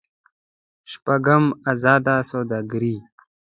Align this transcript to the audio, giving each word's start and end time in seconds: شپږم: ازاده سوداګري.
شپږم: 0.91 1.43
ازاده 1.71 2.15
سوداګري. 2.31 2.95